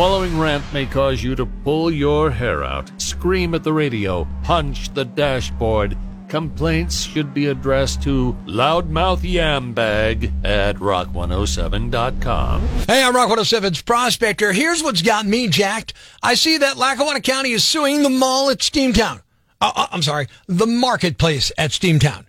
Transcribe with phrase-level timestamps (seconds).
[0.00, 4.88] following rant may cause you to pull your hair out, scream at the radio, punch
[4.94, 5.94] the dashboard.
[6.26, 12.66] Complaints should be addressed to loudmouth yambag at rock107.com.
[12.88, 14.52] Hey, I'm Rock 107's Prospector.
[14.52, 15.92] Here's what's got me jacked.
[16.22, 19.20] I see that Lackawanna County is suing the mall at Steamtown.
[19.60, 22.24] Uh, uh, I'm sorry, the marketplace at Steamtown.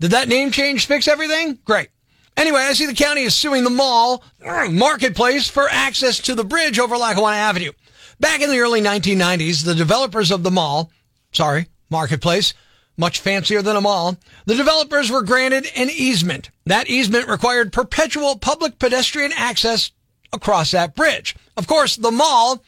[0.00, 1.60] Did that name change fix everything?
[1.64, 1.88] Great.
[2.36, 6.44] Anyway, I see the county is suing the mall, uh, marketplace, for access to the
[6.44, 7.72] bridge over Lackawanna Avenue.
[8.20, 10.90] Back in the early 1990s, the developers of the mall,
[11.32, 12.52] sorry, marketplace,
[12.96, 16.50] much fancier than a mall, the developers were granted an easement.
[16.64, 19.90] That easement required perpetual public pedestrian access
[20.32, 21.36] across that bridge.
[21.56, 22.62] Of course, the mall,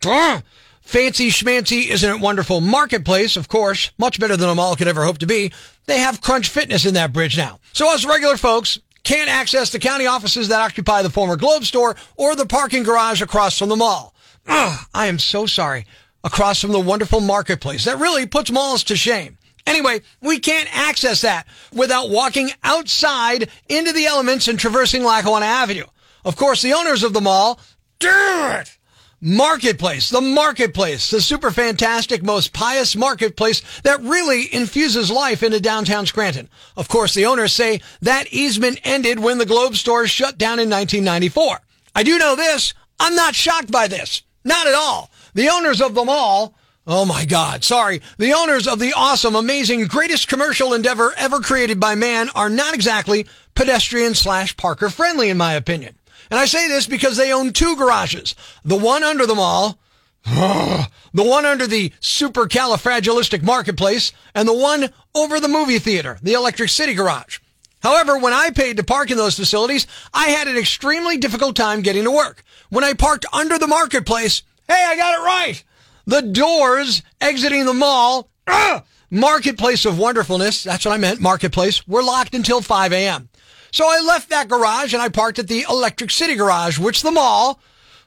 [0.00, 5.04] fancy schmancy, isn't it wonderful marketplace, of course, much better than a mall could ever
[5.04, 5.52] hope to be.
[5.86, 7.60] They have Crunch Fitness in that bridge now.
[7.72, 11.96] So us regular folks can't access the county offices that occupy the former Globe store
[12.16, 14.14] or the parking garage across from the mall.
[14.46, 15.86] Ugh, I am so sorry.
[16.24, 17.86] Across from the wonderful marketplace.
[17.86, 19.38] That really puts malls to shame.
[19.66, 25.86] Anyway, we can't access that without walking outside into the elements and traversing Lackawanna Avenue.
[26.22, 27.60] Of course, the owners of the mall,
[28.00, 28.77] do it!
[29.20, 36.06] Marketplace, the marketplace, the super fantastic, most pious marketplace that really infuses life into downtown
[36.06, 36.48] Scranton.
[36.76, 40.70] Of course, the owners say that easement ended when the Globe stores shut down in
[40.70, 41.58] 1994.
[41.96, 42.74] I do know this.
[43.00, 44.22] I'm not shocked by this.
[44.44, 45.10] Not at all.
[45.34, 46.54] The owners of the mall
[46.90, 47.64] Oh my God.
[47.64, 48.00] Sorry.
[48.16, 52.72] The owners of the awesome, amazing, greatest commercial endeavor ever created by man are not
[52.72, 55.97] exactly pedestrian slash Parker friendly, in my opinion.
[56.30, 58.34] And I say this because they own two garages.
[58.64, 59.78] The one under the mall,
[60.24, 66.70] the one under the supercalifragilistic marketplace, and the one over the movie theater, the Electric
[66.70, 67.38] City Garage.
[67.80, 71.82] However, when I paid to park in those facilities, I had an extremely difficult time
[71.82, 72.42] getting to work.
[72.70, 75.64] When I parked under the marketplace, hey, I got it right.
[76.06, 78.30] The doors exiting the mall,
[79.10, 83.28] marketplace of wonderfulness, that's what I meant, marketplace, were locked until 5 a.m.
[83.70, 87.10] So I left that garage and I parked at the Electric City Garage, which the
[87.10, 87.60] mall,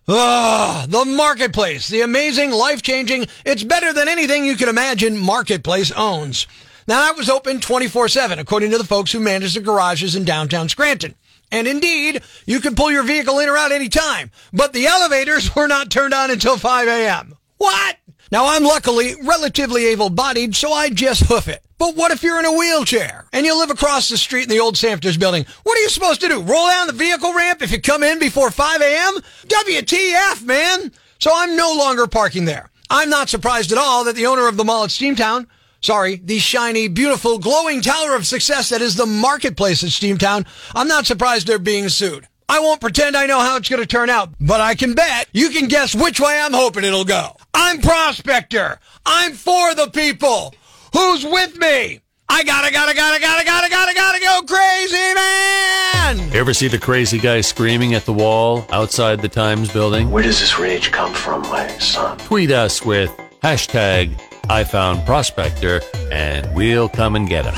[0.08, 6.48] uh, the marketplace, the amazing, life-changing, it's better than anything you can imagine marketplace owns.
[6.88, 10.68] Now that was open 24-7, according to the folks who manage the garages in downtown
[10.68, 11.16] Scranton.
[11.52, 15.54] And indeed, you could pull your vehicle in or out any time, but the elevators
[15.56, 17.36] were not turned on until 5 a.m.
[17.58, 17.98] What?
[18.32, 21.62] Now I'm luckily relatively able-bodied, so I just hoof it.
[21.78, 24.60] But what if you're in a wheelchair and you live across the street in the
[24.60, 25.46] old Samters building?
[25.64, 26.42] What are you supposed to do?
[26.42, 29.16] Roll down the vehicle ramp if you come in before 5 a.m.?
[29.48, 30.94] WTF, man!
[31.20, 32.70] So I'm no longer parking there.
[32.90, 35.48] I'm not surprised at all that the owner of the mall at Steamtown,
[35.82, 40.88] sorry, the shiny, beautiful, glowing tower of success that is the marketplace at Steamtown, I'm
[40.88, 42.28] not surprised they're being sued.
[42.52, 45.30] I won't pretend I know how it's going to turn out, but I can bet
[45.32, 47.38] you can guess which way I'm hoping it'll go.
[47.54, 48.78] I'm Prospector.
[49.06, 50.54] I'm for the people.
[50.92, 52.02] Who's with me?
[52.28, 56.36] I gotta, gotta, gotta, gotta, gotta, gotta, gotta go crazy, man!
[56.36, 60.12] Ever see the crazy guy screaming at the wall outside the Times building?
[60.12, 62.18] Where does this rage come from, my son?
[62.18, 65.80] Tweet us with hashtag I found Prospector
[66.12, 67.54] and we'll come and get him.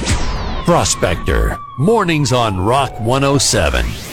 [0.65, 4.12] Prospector, mornings on Rock 107.